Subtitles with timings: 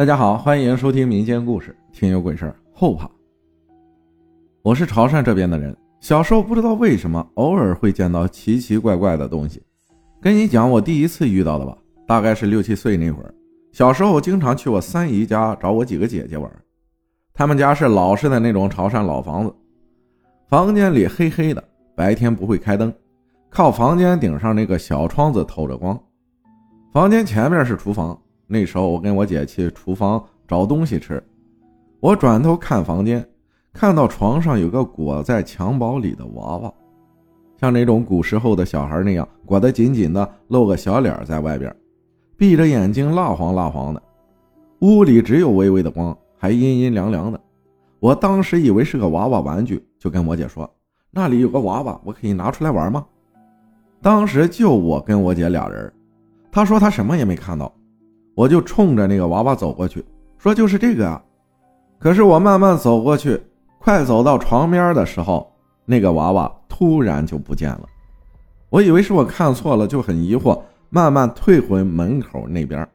[0.00, 3.04] 大家好，欢迎收听民间故事《听有鬼事儿后怕》。
[4.62, 9.62] 我是潮汕这边的人，小时候不知道为什么，偶尔会见到奇奇怪怪的东西。
[10.18, 11.76] 跟你讲我第一次遇到的吧，
[12.06, 13.34] 大概是六七岁那会儿。
[13.72, 16.50] 小时候经常去我三姨家找我几个姐姐玩，
[17.34, 19.54] 他们家是老式的那种潮汕老房子，
[20.48, 21.62] 房间里黑黑的，
[21.94, 22.90] 白天不会开灯，
[23.50, 26.02] 靠房间顶上那个小窗子透着光。
[26.90, 28.18] 房间前面是厨房。
[28.52, 31.22] 那时候我跟我姐去厨房找东西吃，
[32.00, 33.24] 我转头看房间，
[33.72, 36.74] 看到床上有个裹在襁褓里的娃娃，
[37.60, 41.72] 像那种古时候的小孩那样裹得紧紧的，露个小脸在外边，
[42.36, 44.02] 闭着眼睛蜡黄蜡黄的。
[44.80, 47.40] 屋里只有微微的光，还阴阴凉凉的。
[48.00, 50.68] 我当时以为是个娃娃玩具，就跟我姐说
[51.12, 53.06] ：“那里有个娃娃，我可以拿出来玩吗？”
[54.02, 55.92] 当时就我跟我姐俩人，
[56.50, 57.72] 她说她什么也没看到。
[58.40, 60.02] 我就冲着那个娃娃走过去，
[60.38, 61.22] 说：“就是这个啊！”
[62.00, 63.38] 可是我慢慢走过去，
[63.78, 65.52] 快走到床边的时候，
[65.84, 67.86] 那个娃娃突然就不见了。
[68.70, 72.88] 我以为是我看错了，就很疑惑，慢慢退回门口那边。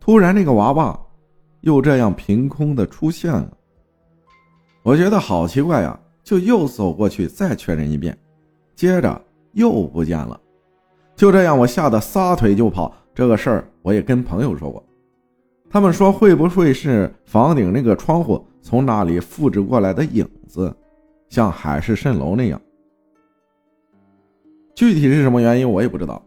[0.00, 0.98] 突然，那个娃娃
[1.60, 3.52] 又这样凭空的出现了。
[4.82, 8.18] 我觉得好奇怪呀，就又走过去再确认一遍，
[8.74, 10.40] 接着又不见了。
[11.14, 12.92] 就这样，我吓得撒腿就跑。
[13.20, 14.82] 这个事儿我也跟朋友说过，
[15.68, 20.74] 他们说会不会是房顶那个窗户从那里复制过来的影子，
[21.28, 22.58] 像海市蜃楼那样。
[24.74, 26.24] 具体是什么原因我也不知道。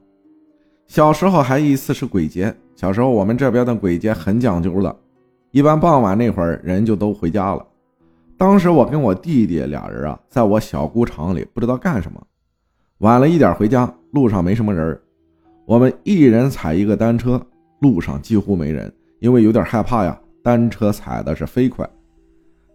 [0.86, 4.96] 小时候还一次是鬼节，小时候我们这边的鬼节很讲究的，
[5.50, 7.66] 一般傍晚那会儿人就都回家了。
[8.38, 12.22] 当时我跟我弟弟俩人啊，在我小姑厂里不知道干什么，
[13.00, 14.96] 晚了一点回家，路上没什么人。
[15.66, 17.42] 我们一人踩一个单车，
[17.80, 20.20] 路上几乎没人，因为有点害怕呀。
[20.42, 21.90] 单车踩的是飞快，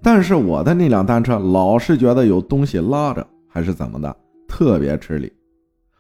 [0.03, 4.17] 但是我的那辆单车老是觉得有东西拉着，还是怎么的，
[4.49, 5.31] 特别吃力。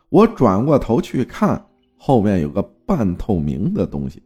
[0.08, 1.62] 我转过头去看，
[1.98, 4.22] 后面有个半透明的东西。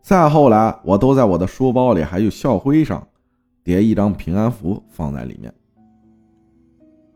[0.00, 3.06] 再后来，我都在我的书包里还有校徽上
[3.62, 5.52] 叠一张平安符放在里面。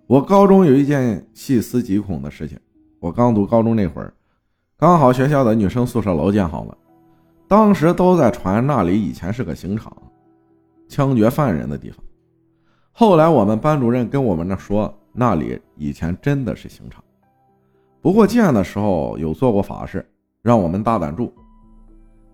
[0.06, 2.58] 我高中有一件细思极恐的事情。
[2.98, 4.12] 我刚读高中那会儿，
[4.76, 6.76] 刚好学校的女生宿舍楼建好了，
[7.46, 9.94] 当时都在传那里以前是个刑场，
[10.88, 12.02] 枪决犯人的地方。
[12.92, 17.04] 后来我们班主任跟我们那说，那里以前真的是刑场，
[18.00, 20.04] 不过建的时候有做过法事，
[20.42, 21.32] 让我们大胆住。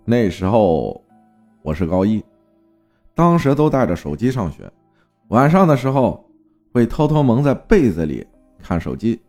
[0.04, 1.02] 那时候
[1.62, 2.24] 我是高一，
[3.14, 4.70] 当时都带着手机上学，
[5.28, 6.24] 晚上的时候
[6.72, 8.24] 会偷偷蒙在被子里
[8.60, 9.20] 看手机。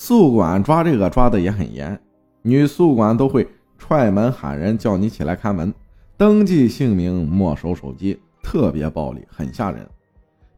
[0.00, 2.00] 宿管抓这个抓的也很严，
[2.42, 5.74] 女宿管都会踹门喊人，叫你起来开门，
[6.16, 9.84] 登记姓名，没收手机，特别暴力，很吓人。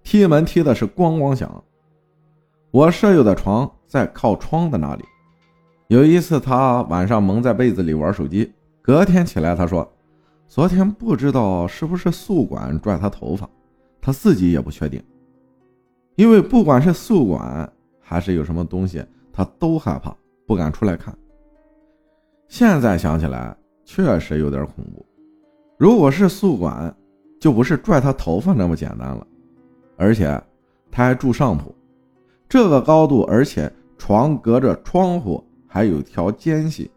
[0.05, 1.65] 踢门踢的是咣咣响。
[2.71, 5.03] 我舍友的床在靠窗的那里，
[5.89, 8.53] 有一次他晚上蒙在被子里玩手机，
[8.83, 9.91] 隔天起来他说，
[10.49, 13.49] 昨天不知道是不是宿管拽他头发，
[14.03, 15.03] 他自己也不确定，
[16.17, 19.03] 因为不管是宿管还是有什么东西。
[19.33, 21.17] 他都害怕，不敢出来看。
[22.49, 25.05] 现在想起来，确实有点恐怖。
[25.79, 26.95] 如果是宿管，
[27.41, 29.27] 就不是拽他头发那么简单了，
[29.97, 30.41] 而且
[30.91, 31.75] 他还住上铺，
[32.49, 36.91] 这个高度，而且床隔着窗户，还有条间隙。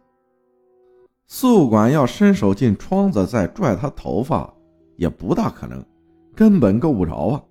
[1.28, 4.54] 宿管要伸手进窗子再拽他头发，
[4.98, 5.84] 也不大可能，
[6.36, 7.44] 根本够不着啊。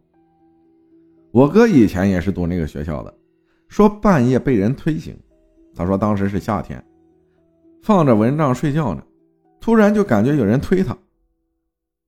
[1.30, 3.14] 我哥以前也是读那个学校的。
[3.72, 5.18] 说半夜被人推醒，
[5.74, 6.84] 他说当时是夏天，
[7.82, 9.02] 放着蚊帐睡觉呢，
[9.62, 10.94] 突然就感觉有人推他，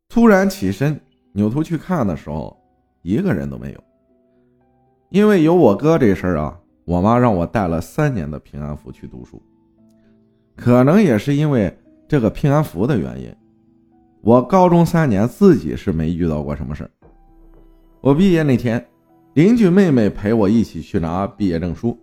[0.07, 1.01] 突然起身
[1.33, 2.55] 扭头去看的时候，
[3.01, 3.83] 一个人都没有。
[5.09, 9.43] 因为有我哥这事儿啊，我妈让我带了三年的平安符去读书，
[10.55, 11.75] 可能也是因为
[12.07, 13.35] 这个平安符的原因，
[14.21, 16.91] 我高中三年自己是没遇到过什么事儿。
[18.03, 18.87] 我毕业那天。
[19.35, 21.99] 邻居妹妹陪我一起去拿毕业证书，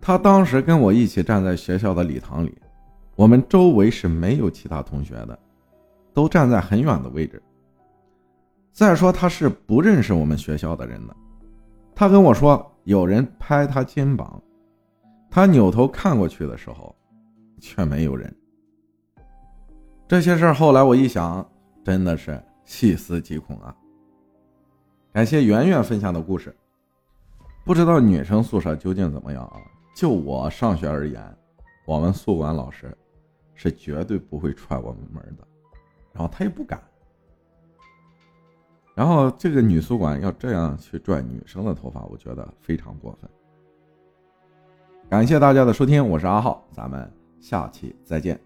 [0.00, 2.52] 她当时跟我一起站在学校的礼堂里，
[3.14, 5.38] 我们周围是没有其他同学的，
[6.12, 7.40] 都站在很远的位置。
[8.72, 11.14] 再说她是不认识我们学校的人的，
[11.94, 14.42] 她跟我说有人拍她肩膀，
[15.30, 16.92] 她扭头看过去的时候，
[17.60, 18.34] 却没有人。
[20.08, 21.48] 这些事儿后来我一想，
[21.84, 23.72] 真的是细思极恐啊。
[25.16, 26.54] 感谢圆圆分享的故事。
[27.64, 29.56] 不知道女生宿舍究竟怎么样啊？
[29.94, 31.34] 就我上学而言，
[31.86, 32.94] 我们宿管老师
[33.54, 35.48] 是绝对不会踹我们门的。
[36.12, 36.78] 然后他也不敢。
[38.94, 43.30] 然后这个女宿管要这样去拽女生的头发，我觉得非常过分。
[45.08, 47.10] 感谢大家的收听，我是阿浩，咱们
[47.40, 48.38] 下期再见。